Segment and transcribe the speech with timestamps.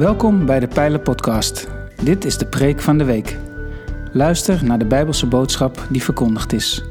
[0.00, 1.68] Welkom bij de Pijlen Podcast.
[2.02, 3.36] Dit is de preek van de week.
[4.12, 6.84] Luister naar de Bijbelse boodschap die verkondigd is.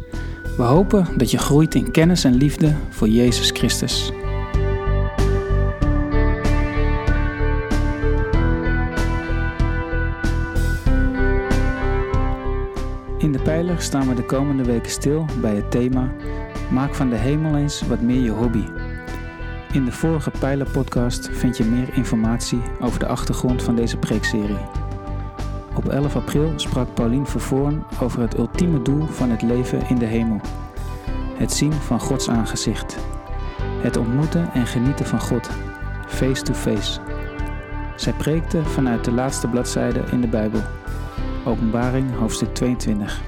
[0.58, 4.12] We hopen dat je groeit in kennis en liefde voor Jezus Christus.
[13.18, 16.12] In de pijler staan we de komende weken stil bij het thema
[16.72, 18.64] Maak van de hemel eens wat meer je hobby.
[19.72, 24.66] In de vorige Pijler-podcast vind je meer informatie over de achtergrond van deze preekserie.
[25.76, 30.06] Op 11 april sprak Paulien Vervoorn over het ultieme doel van het leven in de
[30.06, 30.42] hemel.
[31.36, 32.98] Het zien van Gods aangezicht.
[33.82, 35.50] Het ontmoeten en genieten van God,
[36.08, 37.00] face to face.
[37.96, 40.62] Zij preekte vanuit de laatste bladzijde in de Bijbel,
[41.46, 43.22] Openbaring hoofdstuk 22.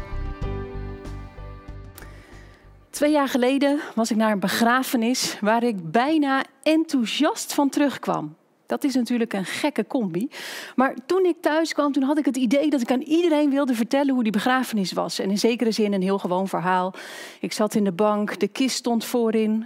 [3.02, 8.36] Twee jaar geleden was ik naar een begrafenis waar ik bijna enthousiast van terugkwam.
[8.66, 10.30] Dat is natuurlijk een gekke combi.
[10.76, 13.74] Maar toen ik thuis kwam, toen had ik het idee dat ik aan iedereen wilde
[13.74, 15.20] vertellen hoe die begrafenis was.
[15.20, 16.94] En in zekere zin een heel gewoon verhaal.
[17.40, 19.66] Ik zat in de bank, de kist stond voorin.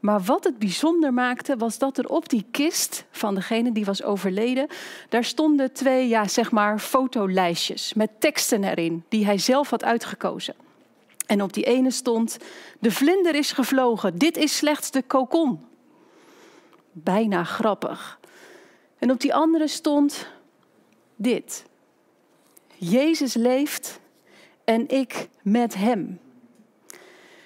[0.00, 4.02] Maar wat het bijzonder maakte, was dat er op die kist van degene die was
[4.02, 4.66] overleden,
[5.08, 10.54] daar stonden twee, ja, zeg maar, fotolijstjes met teksten erin, die hij zelf had uitgekozen.
[11.28, 12.36] En op die ene stond:
[12.78, 15.60] De vlinder is gevlogen, dit is slechts de kokon.
[16.92, 18.20] Bijna grappig.
[18.98, 20.28] En op die andere stond
[21.16, 21.64] dit:
[22.76, 24.00] Jezus leeft
[24.64, 26.20] en ik met hem.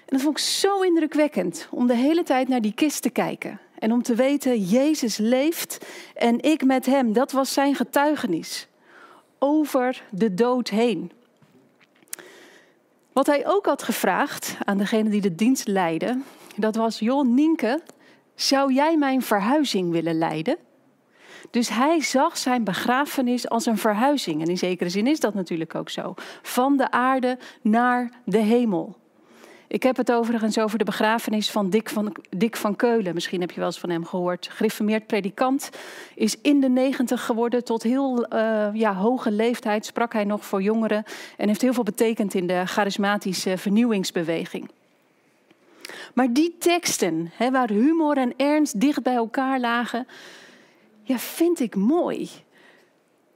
[0.05, 3.61] En dat vond ik zo indrukwekkend om de hele tijd naar die kist te kijken.
[3.79, 7.13] En om te weten, Jezus leeft en ik met hem.
[7.13, 8.69] Dat was zijn getuigenis
[9.39, 11.13] over de dood heen.
[13.13, 16.21] Wat hij ook had gevraagd aan degene die de dienst leidde,
[16.57, 17.83] dat was: Joh, Nienke,
[18.35, 20.57] zou jij mijn verhuizing willen leiden?
[21.51, 24.41] Dus hij zag zijn begrafenis als een verhuizing.
[24.41, 26.15] En in zekere zin is dat natuurlijk ook zo.
[26.43, 28.97] Van de aarde naar de hemel.
[29.73, 33.15] Ik heb het overigens over de begrafenis van Dick van, Dick van Keulen.
[33.15, 34.49] Misschien heb je wel eens van hem gehoord.
[34.51, 35.71] Gereformeerd predikant.
[36.15, 37.65] Is in de negentig geworden.
[37.65, 41.05] Tot heel uh, ja, hoge leeftijd sprak hij nog voor jongeren.
[41.37, 44.71] En heeft heel veel betekend in de charismatische vernieuwingsbeweging.
[46.15, 50.07] Maar die teksten, hè, waar humor en ernst dicht bij elkaar lagen,
[51.03, 52.31] ja, vind ik mooi.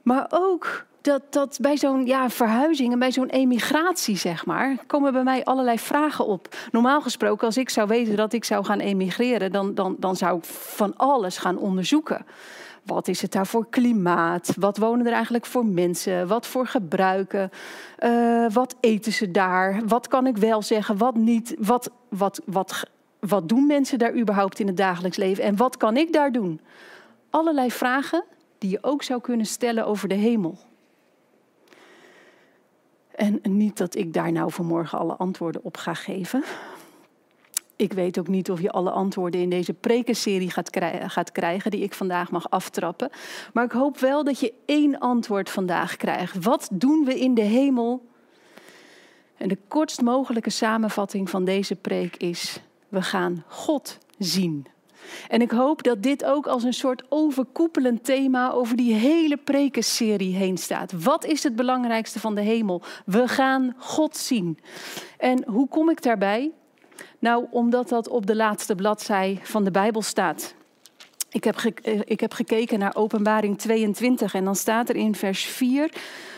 [0.01, 5.13] Maar ook dat, dat bij zo'n ja, verhuizing en bij zo'n emigratie, zeg maar, komen
[5.13, 6.55] bij mij allerlei vragen op.
[6.71, 10.37] Normaal gesproken, als ik zou weten dat ik zou gaan emigreren, dan, dan, dan zou
[10.37, 12.25] ik van alles gaan onderzoeken.
[12.83, 14.53] Wat is het daar voor klimaat?
[14.59, 16.27] Wat wonen er eigenlijk voor mensen?
[16.27, 17.49] Wat voor gebruiken?
[17.99, 19.81] Uh, wat eten ze daar?
[19.85, 20.97] Wat kan ik wel zeggen?
[20.97, 21.55] Wat niet?
[21.59, 22.83] Wat, wat, wat,
[23.19, 25.43] wat doen mensen daar überhaupt in het dagelijks leven?
[25.43, 26.61] En wat kan ik daar doen?
[27.29, 28.23] Allerlei vragen
[28.57, 30.66] die je ook zou kunnen stellen over de hemel.
[33.17, 36.43] En niet dat ik daar nou vanmorgen alle antwoorden op ga geven.
[37.75, 41.83] Ik weet ook niet of je alle antwoorden in deze prekenserie gaat, gaat krijgen die
[41.83, 43.09] ik vandaag mag aftrappen.
[43.53, 46.43] Maar ik hoop wel dat je één antwoord vandaag krijgt.
[46.43, 48.05] Wat doen we in de hemel?
[49.37, 54.67] En de kortst mogelijke samenvatting van deze preek is: we gaan God zien.
[55.27, 60.35] En ik hoop dat dit ook als een soort overkoepelend thema over die hele prekenserie
[60.35, 60.91] heen staat.
[61.03, 62.81] Wat is het belangrijkste van de hemel?
[63.05, 64.59] We gaan God zien.
[65.17, 66.51] En hoe kom ik daarbij?
[67.19, 70.55] Nou, omdat dat op de laatste bladzij van de Bijbel staat.
[71.29, 75.45] Ik heb, eh, ik heb gekeken naar Openbaring 22 en dan staat er in vers
[75.45, 75.91] 4.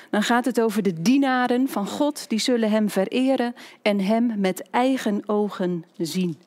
[0.10, 4.70] Dan gaat het over de dienaren van God, die zullen Hem vereren en Hem met
[4.70, 6.38] eigen ogen zien.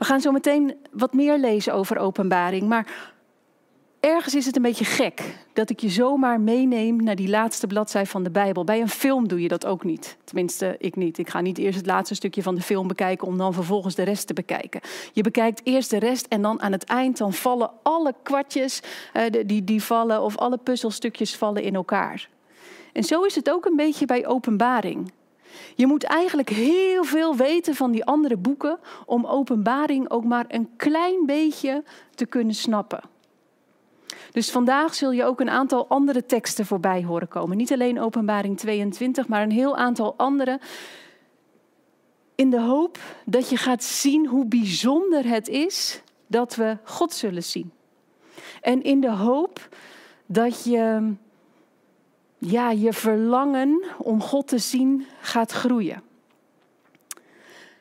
[0.00, 2.68] We gaan zo meteen wat meer lezen over openbaring.
[2.68, 2.86] Maar
[4.00, 5.22] ergens is het een beetje gek
[5.52, 8.64] dat ik je zomaar meeneem naar die laatste bladzij van de Bijbel.
[8.64, 10.16] Bij een film doe je dat ook niet.
[10.24, 11.18] Tenminste, ik niet.
[11.18, 14.02] Ik ga niet eerst het laatste stukje van de film bekijken om dan vervolgens de
[14.02, 14.80] rest te bekijken.
[15.12, 18.80] Je bekijkt eerst de rest en dan aan het eind dan vallen alle kwartjes
[19.14, 22.28] uh, die, die vallen of alle puzzelstukjes vallen in elkaar.
[22.92, 25.12] En zo is het ook een beetje bij openbaring.
[25.74, 30.70] Je moet eigenlijk heel veel weten van die andere boeken om openbaring ook maar een
[30.76, 33.00] klein beetje te kunnen snappen.
[34.32, 37.56] Dus vandaag zul je ook een aantal andere teksten voorbij horen komen.
[37.56, 40.60] Niet alleen openbaring 22, maar een heel aantal andere.
[42.34, 47.42] In de hoop dat je gaat zien hoe bijzonder het is dat we God zullen
[47.42, 47.72] zien.
[48.60, 49.68] En in de hoop
[50.26, 51.12] dat je
[52.40, 56.02] ja, je verlangen om God te zien gaat groeien.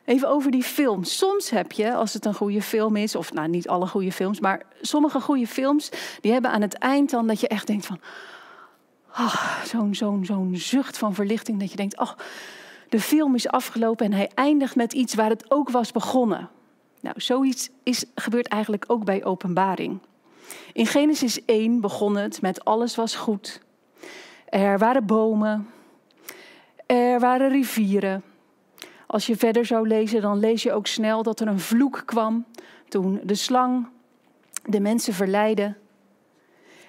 [0.05, 1.03] Even over die film.
[1.03, 4.39] Soms heb je, als het een goede film is, of nou niet alle goede films,
[4.39, 5.89] maar sommige goede films,
[6.21, 7.99] die hebben aan het eind dan dat je echt denkt van,
[9.09, 12.11] oh, zo'n zo'n zo'n zucht van verlichting, dat je denkt, oh,
[12.89, 16.49] de film is afgelopen en hij eindigt met iets waar het ook was begonnen.
[17.01, 19.99] Nou, zoiets is, gebeurt eigenlijk ook bij openbaring.
[20.73, 23.61] In Genesis 1 begon het met alles was goed.
[24.49, 25.67] Er waren bomen,
[26.85, 28.23] er waren rivieren.
[29.07, 32.45] Als je verder zou lezen, dan lees je ook snel dat er een vloek kwam
[32.87, 33.87] toen de slang
[34.65, 35.75] de mensen verleidde.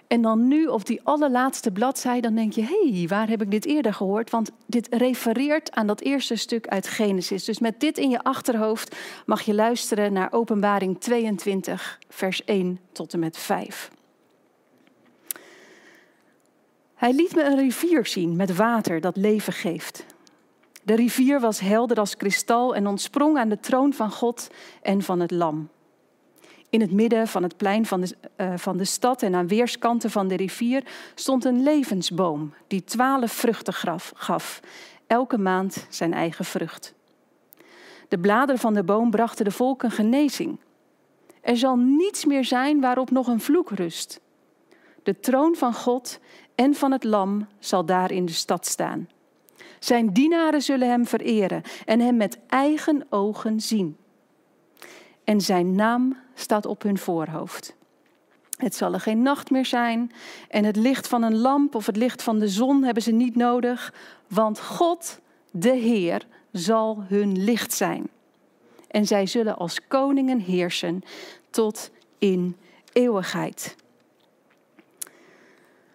[0.07, 3.51] En dan nu op die allerlaatste bladzijde, dan denk je, hé, hey, waar heb ik
[3.51, 4.31] dit eerder gehoord?
[4.31, 7.45] Want dit refereert aan dat eerste stuk uit Genesis.
[7.45, 8.97] Dus met dit in je achterhoofd
[9.27, 13.91] mag je luisteren naar Openbaring 22, vers 1 tot en met 5.
[17.01, 20.05] Hij liet me een rivier zien met water dat leven geeft.
[20.83, 24.51] De rivier was helder als kristal en ontsprong aan de troon van God
[24.83, 25.69] en van het Lam.
[26.71, 30.11] In het midden van het plein van de, uh, van de stad en aan weerskanten
[30.11, 33.75] van de rivier stond een levensboom die twaalf vruchten
[34.15, 34.61] gaf,
[35.07, 36.95] elke maand zijn eigen vrucht.
[38.09, 40.59] De bladeren van de boom brachten de volken genezing.
[41.41, 44.21] Er zal niets meer zijn waarop nog een vloek rust.
[45.03, 46.21] De troon van God
[46.61, 49.09] en van het Lam zal daar in de stad staan.
[49.79, 53.97] Zijn dienaren zullen hem vereren en hem met eigen ogen zien.
[55.25, 57.77] En zijn naam staat op hun voorhoofd.
[58.57, 60.13] Het zal er geen nacht meer zijn
[60.49, 63.37] en het licht van een lamp of het licht van de zon hebben ze niet
[63.37, 63.95] nodig,
[64.29, 65.21] want God,
[65.51, 68.09] de Heer, zal hun licht zijn.
[68.89, 71.03] En zij zullen als koningen heersen
[71.51, 72.57] tot in
[72.93, 73.77] eeuwigheid.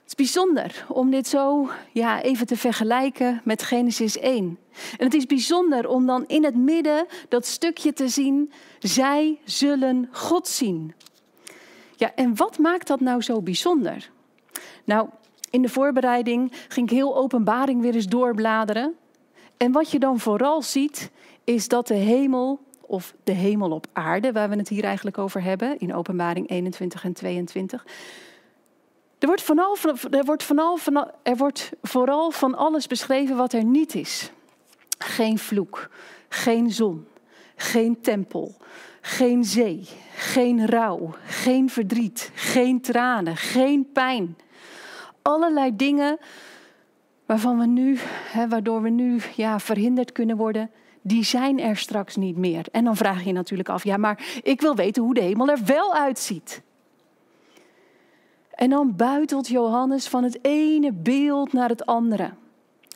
[0.06, 4.60] Het is bijzonder om dit zo ja, even te vergelijken met Genesis 1.
[4.98, 10.10] En het is bijzonder om dan in het midden dat stukje te zien, zij zullen
[10.12, 10.94] God zien.
[11.96, 14.10] Ja, en wat maakt dat nou zo bijzonder?
[14.84, 15.10] Nou,
[15.50, 18.96] in de voorbereiding ging ik heel openbaring weer eens doorbladeren.
[19.57, 21.12] En wat je dan vooral ziet,
[21.44, 25.44] is dat de hemel, of de hemel op aarde, waar we het hier eigenlijk over
[25.44, 27.86] hebben, in openbaring 21 en 22,
[29.25, 29.77] er wordt, vooral,
[30.12, 30.50] er, wordt
[31.24, 34.31] er wordt vooral van alles beschreven wat er niet is.
[34.98, 35.89] Geen vloek,
[36.30, 37.07] geen zon,
[37.56, 38.56] geen tempel,
[39.01, 44.38] geen zee, geen rouw, geen verdriet, geen tranen, geen pijn.
[45.22, 46.18] Allerlei dingen
[47.25, 47.98] waarvan we nu,
[48.31, 50.71] hè, waardoor we nu ja, verhinderd kunnen worden,
[51.01, 52.66] die zijn er straks niet meer.
[52.71, 55.50] En dan vraag je je natuurlijk af, ja, maar ik wil weten hoe de hemel
[55.50, 56.62] er wel uitziet.
[58.56, 62.31] En dan buitelt Johannes van het ene beeld naar het andere.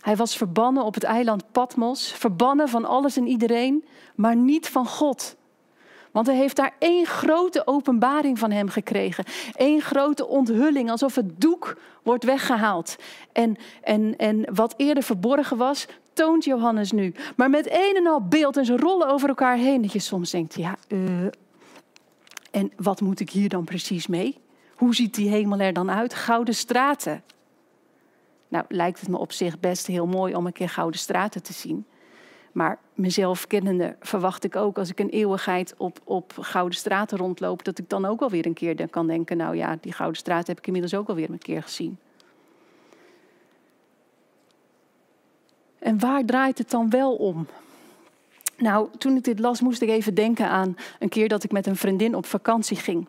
[0.02, 3.86] Hij was verbannen op het eiland Patmos, verbannen van alles en iedereen,
[4.16, 5.36] maar niet van God.
[6.12, 9.26] Want hij heeft daar één grote openbaring van hem gekregen.
[9.54, 12.96] Eén grote onthulling, alsof het doek wordt weggehaald.
[13.32, 17.14] En, en, en wat eerder verborgen was, toont Johannes nu.
[17.36, 19.82] Maar met een en al beeld en ze rollen over elkaar heen.
[19.82, 21.26] Dat je soms denkt, ja, uh,
[22.52, 24.38] en wat moet ik hier dan precies mee?
[24.80, 26.14] Hoe ziet die hemel er dan uit?
[26.14, 27.24] Gouden straten.
[28.48, 31.54] Nou, lijkt het me op zich best heel mooi om een keer gouden straten te
[31.54, 31.86] zien.
[32.52, 37.64] Maar mezelf kennende verwacht ik ook als ik een eeuwigheid op, op gouden straten rondloop,
[37.64, 40.48] dat ik dan ook wel weer een keer kan denken, nou ja, die gouden straat
[40.48, 41.98] heb ik inmiddels ook alweer een keer gezien.
[45.80, 47.48] En waar draait het dan wel om?
[48.58, 51.68] Nou, toen ik dit las, moest ik even denken aan een keer dat ik met
[51.68, 53.08] een vriendin op vakantie ging.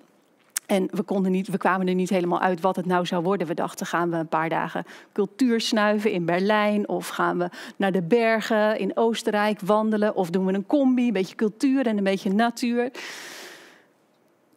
[0.71, 3.47] En we, konden niet, we kwamen er niet helemaal uit wat het nou zou worden.
[3.47, 6.89] We dachten, gaan we een paar dagen cultuur snuiven in Berlijn?
[6.89, 10.15] Of gaan we naar de bergen in Oostenrijk wandelen?
[10.15, 12.91] Of doen we een combi, een beetje cultuur en een beetje natuur?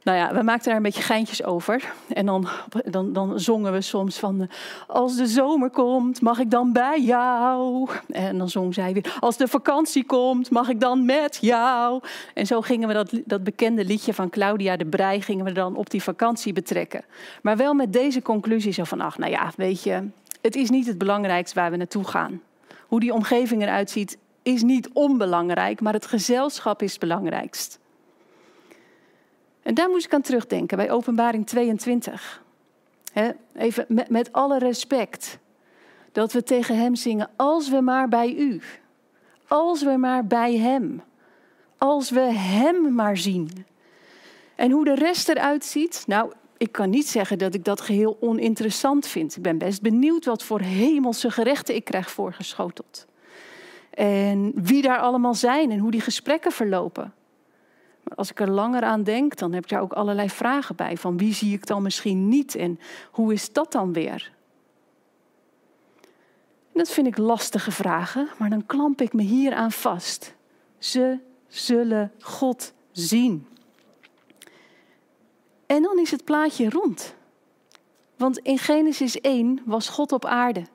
[0.04, 1.94] Nou ja, we maakten daar een beetje geintjes over.
[2.08, 2.48] En dan,
[2.86, 4.50] dan, dan zongen we soms van...
[4.88, 7.90] Als de zomer komt, mag ik dan bij jou?
[8.10, 9.18] En dan zong zij weer...
[9.20, 12.02] Als de vakantie komt, mag ik dan met jou?
[12.34, 15.22] En zo gingen we dat, dat bekende liedje van Claudia de Brij...
[15.22, 17.04] gingen we dan op die vakantie betrekken.
[17.42, 19.02] Maar wel met deze conclusie zo van...
[19.02, 20.08] Ach, nou ja, weet je...
[20.42, 22.42] Het is niet het belangrijkste waar we naartoe gaan.
[22.88, 25.82] Hoe die omgeving eruit ziet, is niet onbelangrijk...
[25.82, 27.82] maar het gezelschap is het belangrijkst.
[29.64, 32.44] En daar moest ik aan terugdenken bij Openbaring 22.
[33.56, 35.40] even met, met alle respect.
[36.12, 38.62] Dat we tegen Hem zingen, als we maar bij U.
[39.48, 41.02] Als we maar bij Hem.
[41.78, 43.66] Als we Hem maar zien.
[44.56, 48.18] En hoe de rest eruit ziet, nou, ik kan niet zeggen dat ik dat geheel
[48.20, 49.36] oninteressant vind.
[49.36, 53.06] Ik ben best benieuwd wat voor hemelse gerechten ik krijg voorgeschoteld.
[53.90, 57.14] En wie daar allemaal zijn en hoe die gesprekken verlopen.
[58.16, 60.98] Als ik er langer aan denk, dan heb ik daar ook allerlei vragen bij.
[60.98, 62.80] Van wie zie ik dan misschien niet en
[63.12, 64.32] hoe is dat dan weer?
[66.74, 70.36] En dat vind ik lastige vragen, maar dan klamp ik me hier aan vast.
[70.78, 73.48] Ze zullen God zien.
[75.66, 77.16] En dan is het plaatje rond.
[78.16, 80.66] Want in Genesis 1 was God op aarde.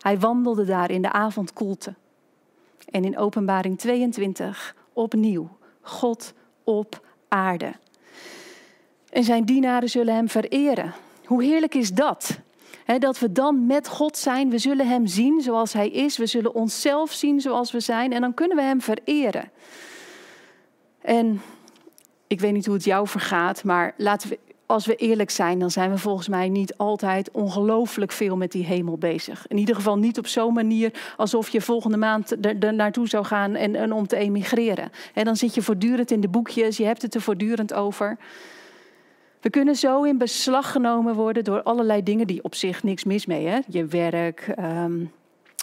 [0.00, 1.94] Hij wandelde daar in de avondkoelte.
[2.90, 5.48] En in Openbaring 22 opnieuw
[5.80, 6.32] God
[6.70, 7.72] op aarde.
[9.10, 10.94] En zijn dienaren zullen hem vereren.
[11.24, 12.38] Hoe heerlijk is dat?
[12.98, 14.50] dat we dan met God zijn.
[14.50, 16.16] We zullen Hem zien zoals Hij is.
[16.16, 18.12] We zullen onszelf zien zoals we zijn.
[18.12, 19.50] En dan kunnen we Hem vereren.
[21.00, 21.40] En
[22.26, 24.38] ik weet niet hoe het jou vergaat, maar laten we,
[24.70, 28.64] als we eerlijk zijn, dan zijn we volgens mij niet altijd ongelooflijk veel met die
[28.64, 29.46] hemel bezig.
[29.48, 33.54] In ieder geval niet op zo'n manier alsof je volgende maand er, naartoe zou gaan
[33.54, 34.90] en, en om te emigreren.
[35.14, 38.18] En dan zit je voortdurend in de boekjes, je hebt het er voortdurend over.
[39.40, 43.26] We kunnen zo in beslag genomen worden door allerlei dingen die op zich niks mis
[43.26, 43.46] mee.
[43.46, 43.58] Hè?
[43.68, 45.04] Je werk, ehm,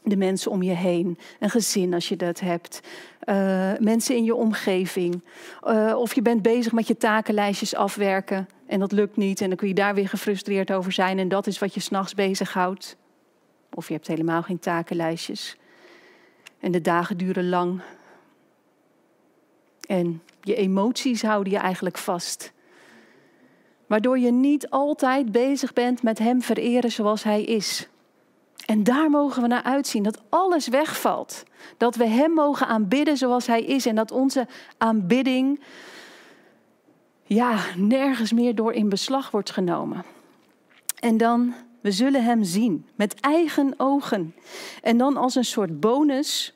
[0.03, 2.79] de mensen om je heen, een gezin als je dat hebt,
[3.25, 5.21] uh, mensen in je omgeving.
[5.67, 9.57] Uh, of je bent bezig met je takenlijstjes afwerken en dat lukt niet en dan
[9.57, 12.97] kun je daar weer gefrustreerd over zijn en dat is wat je s'nachts bezighoudt.
[13.73, 15.57] Of je hebt helemaal geen takenlijstjes
[16.59, 17.81] en de dagen duren lang.
[19.87, 22.51] En je emoties houden je eigenlijk vast.
[23.87, 27.87] Waardoor je niet altijd bezig bent met Hem vereren zoals Hij is.
[28.65, 31.43] En daar mogen we naar uitzien, dat alles wegvalt.
[31.77, 34.47] Dat we Hem mogen aanbidden zoals Hij is en dat onze
[34.77, 35.59] aanbidding
[37.27, 40.03] ja, nergens meer door in beslag wordt genomen.
[40.99, 44.35] En dan, we zullen Hem zien met eigen ogen.
[44.81, 46.51] En dan als een soort bonus,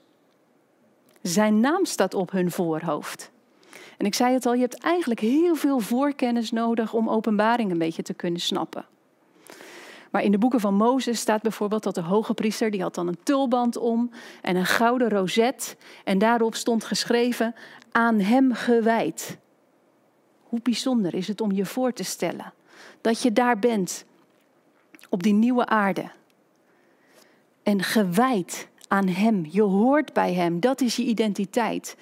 [1.21, 3.31] Zijn naam staat op hun voorhoofd.
[3.97, 7.77] En ik zei het al, je hebt eigenlijk heel veel voorkennis nodig om openbaring een
[7.77, 8.85] beetje te kunnen snappen.
[10.11, 13.07] Maar in de boeken van Mozes staat bijvoorbeeld dat de hoge priester, die had dan
[13.07, 14.11] een tulband om
[14.41, 15.77] en een gouden rozet.
[16.03, 17.55] En daarop stond geschreven,
[17.91, 19.37] aan hem gewijd.
[20.51, 22.53] Hoe bijzonder is het om je voor te stellen
[23.01, 24.05] dat je daar bent,
[25.09, 26.11] op die nieuwe aarde.
[27.63, 31.95] En gewijd aan hem, je hoort bij hem, dat is je identiteit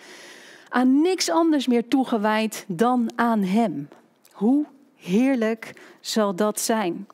[0.70, 3.90] aan niks anders meer toegewijd dan aan Hem.
[4.32, 4.66] Hoe
[4.96, 7.08] heerlijk zal dat zijn?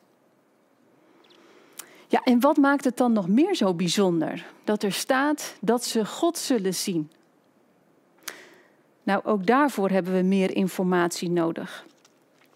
[2.08, 4.46] Ja, en wat maakt het dan nog meer zo bijzonder?
[4.64, 7.10] Dat er staat dat ze God zullen zien.
[9.06, 11.86] Nou, ook daarvoor hebben we meer informatie nodig.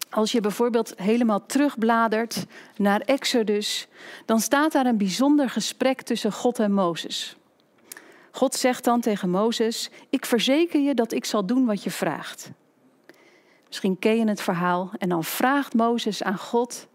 [0.09, 2.45] Als je bijvoorbeeld helemaal terugbladert
[2.77, 3.87] naar Exodus,
[4.25, 7.35] dan staat daar een bijzonder gesprek tussen God en Mozes.
[8.31, 12.51] God zegt dan tegen Mozes: Ik verzeker je dat ik zal doen wat je vraagt.
[13.67, 14.91] Misschien ken je het verhaal.
[14.97, 16.87] En dan vraagt Mozes aan God: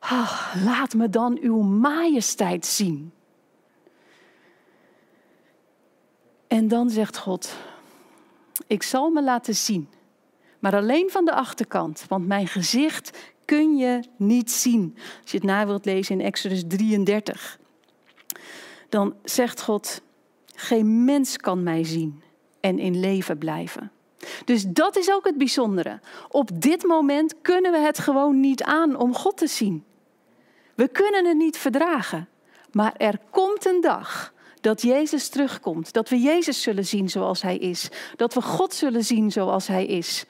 [0.00, 3.12] oh, Laat me dan uw majesteit zien.
[6.46, 7.56] En dan zegt God:
[8.66, 9.88] Ik zal me laten zien,
[10.58, 14.96] maar alleen van de achterkant, want mijn gezicht kun je niet zien.
[15.22, 17.58] Als je het na wilt lezen in Exodus 33
[18.90, 20.02] dan zegt God,
[20.54, 22.22] geen mens kan mij zien
[22.60, 23.92] en in leven blijven.
[24.44, 26.00] Dus dat is ook het bijzondere.
[26.28, 29.84] Op dit moment kunnen we het gewoon niet aan om God te zien.
[30.74, 32.28] We kunnen het niet verdragen.
[32.72, 35.92] Maar er komt een dag dat Jezus terugkomt.
[35.92, 37.88] Dat we Jezus zullen zien zoals Hij is.
[38.16, 40.24] Dat we God zullen zien zoals Hij is.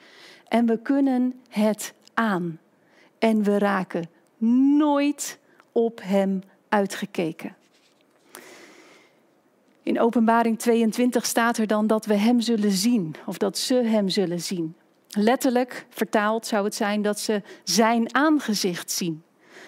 [0.47, 2.59] En we kunnen het aan.
[3.19, 4.09] En we raken
[4.77, 5.39] nooit
[5.71, 7.55] op Hem uitgekeken.
[9.83, 14.09] In Openbaring 22 staat er dan dat we Hem zullen zien, of dat ze Hem
[14.09, 14.75] zullen zien.
[15.09, 19.23] Letterlijk vertaald zou het zijn dat ze Zijn aangezicht zien.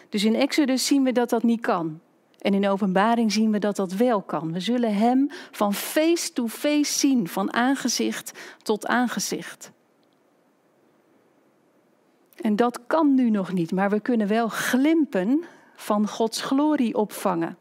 [0.10, 2.00] Dus in Exodus zien we dat dat niet kan.
[2.44, 4.52] En in Openbaring zien we dat dat wel kan.
[4.52, 8.32] We zullen Hem van face to face zien, van aangezicht
[8.62, 9.72] tot aangezicht.
[12.42, 15.44] En dat kan nu nog niet, maar we kunnen wel glimpen
[15.76, 17.58] van Gods glorie opvangen.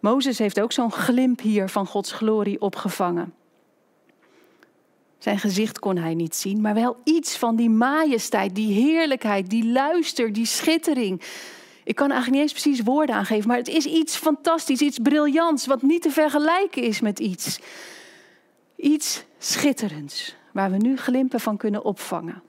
[0.00, 3.34] Mozes heeft ook zo'n glimp hier van Gods glorie opgevangen.
[5.18, 9.66] Zijn gezicht kon hij niet zien, maar wel iets van die majesteit, die heerlijkheid, die
[9.66, 11.22] luister, die schittering.
[11.84, 15.66] Ik kan eigenlijk niet eens precies woorden aangeven, maar het is iets fantastisch, iets briljants,
[15.66, 17.58] wat niet te vergelijken is met iets.
[18.76, 22.42] Iets schitterends, waar we nu glimpen van kunnen opvangen.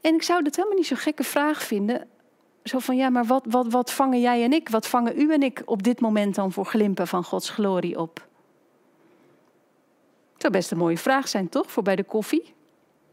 [0.00, 2.08] En ik zou dat helemaal niet zo'n gekke vraag vinden
[2.68, 5.42] zo van ja, maar wat, wat, wat vangen jij en ik, wat vangen u en
[5.42, 8.26] ik op dit moment dan voor glimpen van Gods glorie op?
[10.32, 12.54] Het zou best een mooie vraag zijn, toch, voor bij de koffie?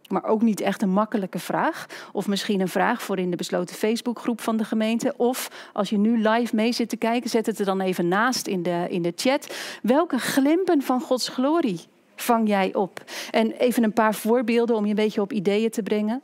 [0.07, 1.85] Maar ook niet echt een makkelijke vraag.
[2.11, 5.13] Of misschien een vraag voor in de besloten Facebookgroep van de gemeente.
[5.17, 8.47] Of als je nu live mee zit te kijken, zet het er dan even naast
[8.47, 9.55] in de, in de chat.
[9.81, 11.79] Welke glimpen van Gods glorie
[12.15, 13.03] vang jij op?
[13.31, 16.21] En even een paar voorbeelden om je een beetje op ideeën te brengen.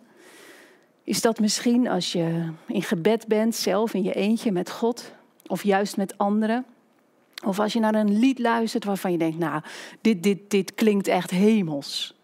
[1.03, 5.11] Is dat misschien als je in gebed bent, zelf in je eentje met God,
[5.47, 6.65] of juist met anderen?
[7.45, 9.61] Of als je naar een lied luistert waarvan je denkt, nou,
[10.01, 12.15] dit, dit, dit klinkt echt hemels.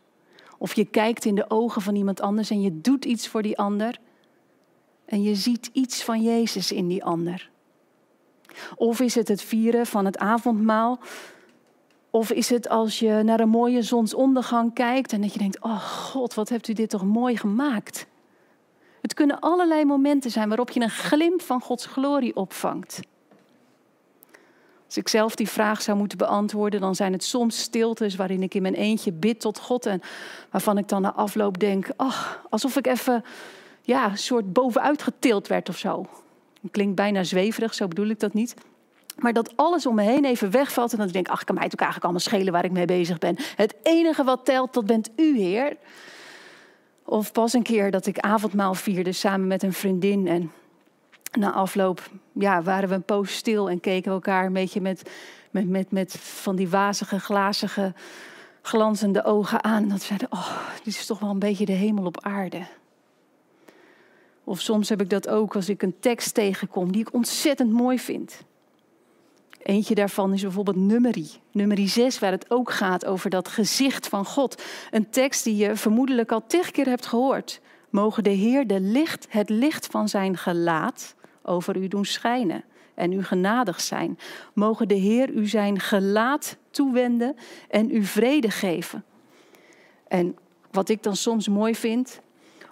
[0.58, 3.58] Of je kijkt in de ogen van iemand anders en je doet iets voor die
[3.58, 4.00] ander.
[5.06, 7.50] En je ziet iets van Jezus in die ander.
[8.76, 11.00] Of is het het vieren van het avondmaal.
[12.10, 15.80] Of is het als je naar een mooie zonsondergang kijkt en dat je denkt, oh
[15.80, 18.08] God, wat hebt u dit toch mooi gemaakt.
[19.02, 23.00] Het kunnen allerlei momenten zijn waarop je een glimp van Gods glorie opvangt.
[24.88, 28.54] Als ik zelf die vraag zou moeten beantwoorden, dan zijn het soms stiltes waarin ik
[28.54, 30.02] in mijn eentje bid tot God en
[30.52, 33.24] waarvan ik dan na afloop denk, ach, alsof ik even
[33.82, 36.06] ja, een soort bovenuit getild werd of zo.
[36.72, 38.54] Klinkt bijna zweverig, zo bedoel ik dat niet.
[39.18, 41.64] Maar dat alles om me heen even wegvalt en dat ik denk, ach, kan mij
[41.64, 43.36] ook eigenlijk allemaal schelen waar ik mee bezig ben.
[43.56, 45.78] Het enige wat telt, dat bent u, Heer.
[47.04, 50.52] Of pas een keer dat ik avondmaal vierde samen met een vriendin en
[51.36, 55.10] na afloop ja, waren we een poos stil en keken elkaar een beetje met,
[55.52, 57.94] met, met, met van die wazige, glazige,
[58.62, 59.88] glanzende ogen aan.
[59.88, 62.68] Dat zeiden, oh, dit is toch wel een beetje de hemel op aarde.
[64.44, 68.00] Of soms heb ik dat ook als ik een tekst tegenkom die ik ontzettend mooi
[68.00, 68.42] vind.
[69.64, 71.32] Eentje daarvan is bijvoorbeeld Nummerie.
[71.52, 74.64] Nummerie 6, waar het ook gaat over dat gezicht van God.
[74.92, 77.62] Een tekst die je vermoedelijk al tig keer hebt gehoord.
[77.98, 82.64] Mogen de Heer de licht, het licht van zijn gelaat over u doen schijnen
[82.96, 84.20] en u genadig zijn.
[84.54, 87.36] Mogen de Heer u zijn gelaat toewenden
[87.70, 89.04] en u vrede geven.
[90.08, 90.36] En
[90.72, 92.22] wat ik dan soms mooi vind,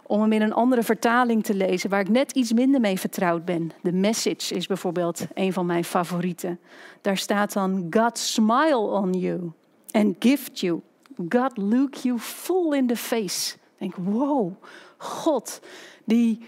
[0.03, 3.45] om hem in een andere vertaling te lezen, waar ik net iets minder mee vertrouwd
[3.45, 3.71] ben.
[3.81, 6.59] De Message is bijvoorbeeld een van mijn favorieten.
[7.01, 9.51] Daar staat dan: God smile on you
[9.91, 10.81] and gift you.
[11.29, 13.55] God look you full in the face.
[13.77, 14.53] Ik denk, wow,
[14.97, 15.59] God
[16.05, 16.47] die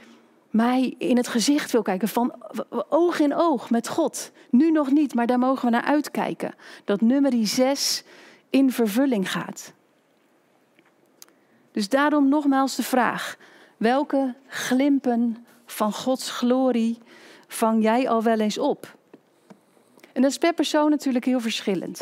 [0.50, 2.34] mij in het gezicht wil kijken, van
[2.90, 4.32] oog in oog met God.
[4.50, 6.56] Nu nog niet, maar daar mogen we naar uitkijken.
[6.84, 8.04] Dat nummer 6
[8.50, 9.74] in vervulling gaat.
[11.72, 13.38] Dus daarom nogmaals de vraag:
[13.78, 16.98] welke glimpen van Gods glorie
[17.48, 18.96] vang jij al wel eens op?
[20.14, 22.02] En dat is per persoon natuurlijk heel verschillend.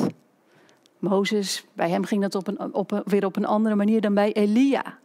[1.00, 4.34] Mozes, bij hem ging dat op een, op weer op een andere manier dan bij
[4.34, 4.98] Elia.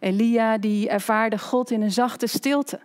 [0.00, 2.80] Elia die ervaarde God in een zachte stilte.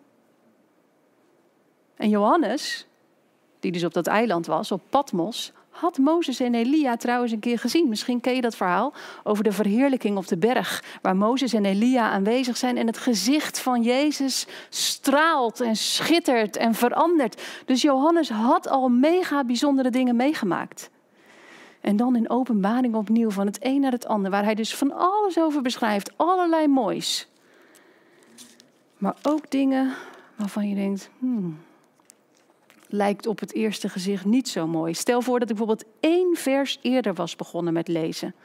[1.96, 2.88] En Johannes,
[3.60, 7.60] die dus op dat eiland was, op Patmos, had Mozes en Elia trouwens een keer
[7.60, 7.90] gezien.
[7.90, 12.10] Misschien ken je dat verhaal over de verheerlijking op de berg, waar Mozes en Elia
[12.10, 17.42] aanwezig zijn en het gezicht van Jezus straalt en schittert en verandert.
[17.66, 20.90] Dus Johannes had al mega bijzondere dingen meegemaakt.
[21.84, 24.92] En dan in openbaring opnieuw van het een naar het ander, waar hij dus van
[24.92, 27.28] alles over beschrijft, allerlei moois.
[28.98, 29.94] Maar ook dingen
[30.36, 31.60] waarvan je denkt, hmm,
[32.88, 34.94] lijkt op het eerste gezicht niet zo mooi.
[34.94, 38.36] Stel voor dat ik bijvoorbeeld één vers eerder was begonnen met lezen.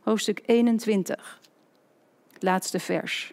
[0.00, 1.40] Hoofdstuk 21,
[2.38, 3.32] laatste vers.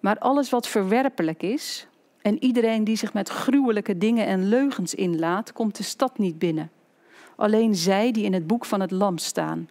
[0.00, 1.86] Maar alles wat verwerpelijk is
[2.22, 6.70] en iedereen die zich met gruwelijke dingen en leugens inlaat, komt de stad niet binnen.
[7.36, 9.68] Alleen zij die in het boek van het lam staan,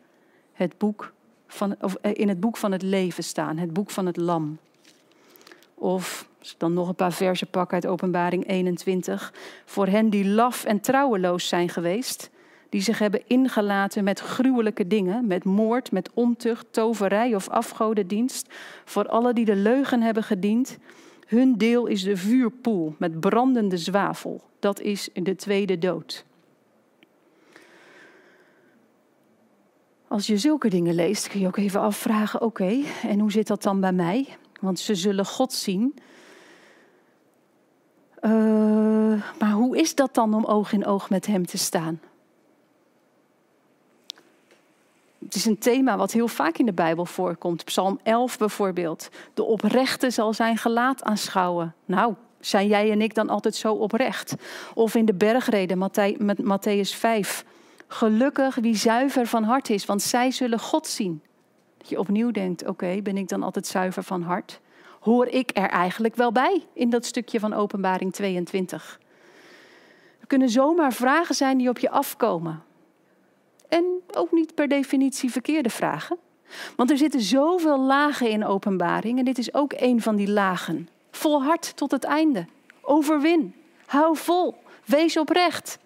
[0.54, 1.13] het boek
[1.47, 4.58] van, of eh, in het boek van het leven staan, het boek van het lam.
[5.73, 9.34] Of dan nog een paar versen pakken uit Openbaring 21.
[9.65, 12.30] Voor hen die laf en trouweloos zijn geweest,
[12.69, 18.47] die zich hebben ingelaten met gruwelijke dingen, met moord, met ontucht, toverij of afgodendienst.
[18.86, 20.78] Voor alle die de leugen hebben gediend.
[21.28, 24.41] Hun deel is de vuurpoel met brandende zwavel.
[24.60, 26.25] Dat is de tweede dood.
[30.15, 33.63] Als je zulke dingen leest, kun je ook even afvragen: oké, en hoe zit dat
[33.63, 34.38] dan bij mij?
[34.62, 35.95] Want ze zullen God zien.
[38.21, 38.32] Uh,
[39.39, 41.99] maar hoe is dat dan om oog in oog met Hem te staan?
[45.19, 47.65] Het is een thema wat heel vaak in de Bijbel voorkomt.
[47.65, 49.10] Psalm 11 bijvoorbeeld.
[49.34, 51.75] De oprechte zal zijn gelaat aanschouwen.
[51.86, 54.36] Nou, zijn jij en ik dan altijd zo oprecht?
[54.73, 55.89] Of in de bergreden,
[56.41, 57.45] Matthäus 5.
[57.88, 61.21] Gelukkig wie zuiver van hart is, want zij zullen God zien.
[61.78, 64.60] Dat je opnieuw denkt, oké, ben ik dan altijd zuiver van hart?
[65.00, 69.00] Hoor ik er eigenlijk wel bij in dat stukje van Openbaring 22?
[70.19, 72.63] Er kunnen zomaar vragen zijn die op je afkomen.
[73.69, 76.17] En ook niet per definitie verkeerde vragen.
[76.76, 80.89] Want er zitten zoveel lagen in openbaring en dit is ook een van die lagen.
[81.12, 82.45] Volhard tot het einde.
[82.82, 83.56] Overwin.
[83.86, 84.56] Hou vol.
[84.86, 85.78] Wees oprecht.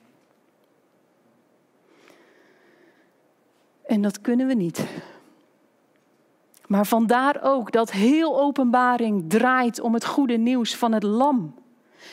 [3.90, 4.86] En dat kunnen we niet.
[6.68, 11.56] Maar vandaar ook dat heel openbaring draait om het goede nieuws van het lam.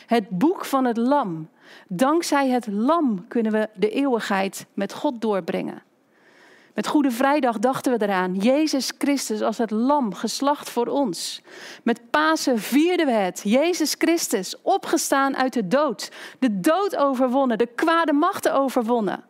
[0.07, 1.49] Het boek van het lam.
[1.89, 5.83] Dankzij het lam kunnen we de eeuwigheid met God doorbrengen.
[6.75, 8.35] Met Goede Vrijdag dachten we eraan.
[8.35, 11.43] Jezus Christus als het lam geslacht voor ons.
[11.83, 13.41] Met Pasen vierden we het.
[13.45, 16.11] Jezus Christus opgestaan uit de dood.
[16.39, 19.25] De dood overwonnen, de kwade machten overwonnen.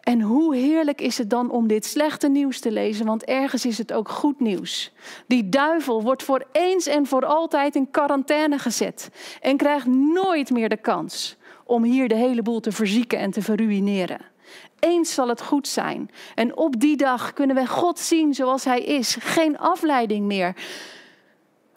[0.00, 3.78] En hoe heerlijk is het dan om dit slechte nieuws te lezen, want ergens is
[3.78, 4.92] het ook goed nieuws.
[5.26, 9.10] Die duivel wordt voor eens en voor altijd in quarantaine gezet
[9.40, 13.42] en krijgt nooit meer de kans om hier de hele boel te verzieken en te
[13.42, 14.20] verruineren.
[14.78, 16.10] Eens zal het goed zijn.
[16.34, 19.16] En op die dag kunnen we God zien zoals Hij is.
[19.20, 20.54] Geen afleiding meer.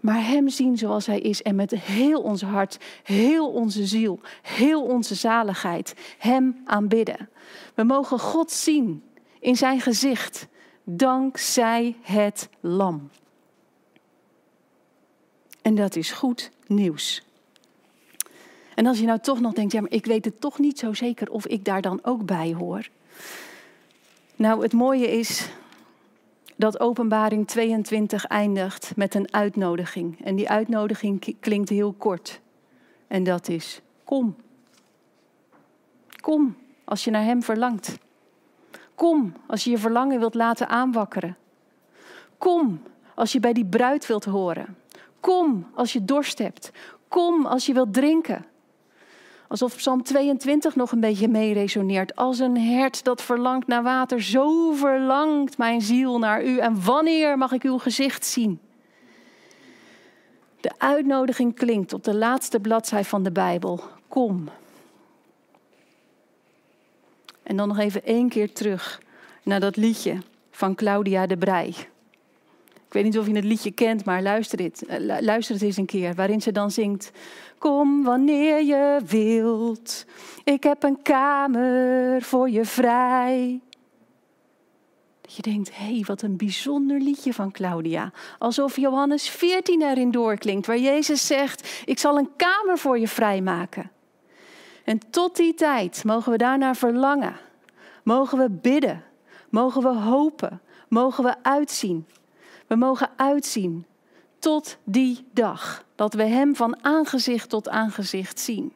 [0.03, 1.41] Maar Hem zien zoals Hij is.
[1.41, 7.29] En met heel ons hart, heel onze ziel, heel onze zaligheid Hem aanbidden.
[7.73, 9.03] We mogen God zien
[9.39, 10.47] in Zijn gezicht.
[10.83, 13.09] Dankzij het Lam.
[15.61, 17.23] En dat is goed nieuws.
[18.75, 20.93] En als je nou toch nog denkt, ja, maar ik weet het toch niet zo
[20.93, 22.89] zeker of ik daar dan ook bij hoor.
[24.35, 25.49] Nou, het mooie is
[26.57, 30.25] dat Openbaring 22 eindigt met een uitnodiging.
[30.25, 32.41] En die uitnodiging klinkt heel kort.
[33.07, 34.35] En dat is: kom.
[36.21, 37.97] Kom als je naar Hem verlangt.
[38.95, 41.37] Kom als je je verlangen wilt laten aanwakkeren.
[42.37, 42.81] Kom
[43.15, 44.77] als je bij die bruid wilt horen.
[45.19, 46.71] Kom als je dorst hebt.
[47.07, 48.45] Kom als je wilt drinken.
[49.53, 52.15] Alsof Psalm 22 nog een beetje mee resoneert.
[52.15, 56.57] Als een hert dat verlangt naar water, zo verlangt mijn ziel naar u.
[56.57, 58.59] En wanneer mag ik uw gezicht zien?
[60.61, 63.83] De uitnodiging klinkt op de laatste bladzij van de Bijbel.
[64.07, 64.49] Kom.
[67.43, 69.01] En dan nog even één keer terug
[69.43, 70.17] naar dat liedje
[70.51, 71.75] van Claudia de Brij.
[72.93, 75.77] Ik weet niet of je het liedje kent, maar luister, dit, eh, luister het eens
[75.77, 76.15] een keer.
[76.15, 77.11] Waarin ze dan zingt:
[77.57, 80.05] Kom wanneer je wilt.
[80.43, 83.61] Ik heb een kamer voor je vrij.
[85.21, 88.11] Dat je denkt, hé, hey, wat een bijzonder liedje van Claudia.
[88.39, 93.91] Alsof Johannes 14 erin doorklinkt, waar Jezus zegt, ik zal een kamer voor je vrijmaken.
[94.83, 97.35] En tot die tijd mogen we daarnaar verlangen.
[98.03, 99.03] Mogen we bidden.
[99.49, 100.61] Mogen we hopen.
[100.87, 102.05] Mogen we uitzien.
[102.73, 103.85] We mogen uitzien
[104.39, 108.73] tot die dag dat we Hem van aangezicht tot aangezicht zien.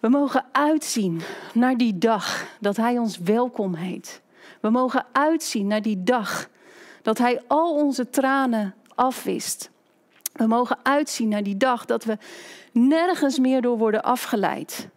[0.00, 1.20] We mogen uitzien
[1.54, 4.22] naar die dag dat Hij ons welkom heet.
[4.60, 6.48] We mogen uitzien naar die dag
[7.02, 9.70] dat Hij al onze tranen afwist.
[10.32, 12.18] We mogen uitzien naar die dag dat we
[12.72, 14.88] nergens meer door worden afgeleid.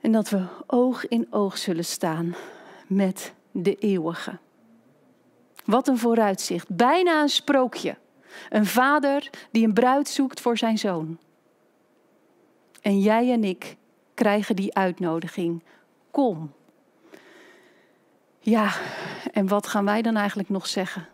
[0.00, 2.34] En dat we oog in oog zullen staan
[2.86, 4.38] met de eeuwige.
[5.66, 6.76] Wat een vooruitzicht.
[6.76, 7.96] Bijna een sprookje.
[8.48, 11.18] Een vader die een bruid zoekt voor zijn zoon.
[12.80, 13.76] En jij en ik
[14.14, 15.62] krijgen die uitnodiging.
[16.10, 16.52] Kom.
[18.38, 18.72] Ja,
[19.32, 21.08] en wat gaan wij dan eigenlijk nog zeggen?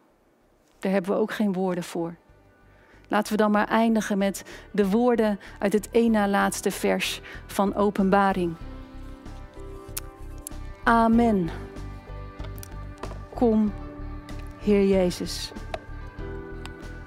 [0.79, 2.15] Daar hebben we ook geen woorden voor.
[3.09, 7.75] Laten we dan maar eindigen met de woorden uit het één na laatste vers van
[7.75, 8.55] Openbaring.
[10.85, 11.51] Amen.
[13.35, 13.73] Kom
[14.63, 15.53] Heer Jezus.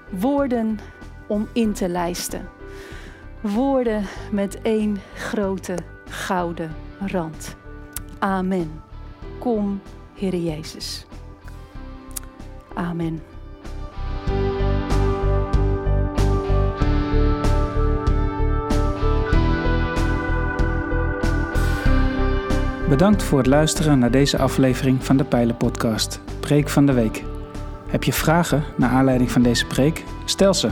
[0.10, 0.80] Woorden
[1.28, 2.50] om in te lijsten.
[3.42, 5.76] Woorden met één grote
[6.10, 7.56] gouden rand.
[8.20, 8.72] Amen.
[9.40, 9.82] Kom,
[10.14, 11.06] Heer Jezus.
[12.74, 13.22] Amen.
[22.90, 27.35] Bedankt voor het luisteren naar deze aflevering van de Pijlen Podcast, Preek van de Week.
[27.88, 30.04] Heb je vragen naar aanleiding van deze preek?
[30.26, 30.70] Stel ze.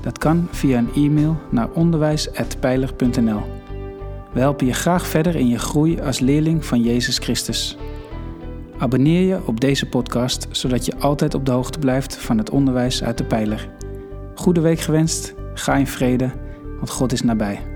[0.00, 3.42] Dat kan via een e-mail naar onderwijs.pijler.nl.
[4.32, 7.76] We helpen je graag verder in je groei als leerling van Jezus Christus.
[8.78, 13.02] Abonneer je op deze podcast, zodat je altijd op de hoogte blijft van het onderwijs
[13.02, 13.68] uit de pijler.
[14.34, 16.30] Goede week gewenst, ga in vrede,
[16.76, 17.71] want God is nabij.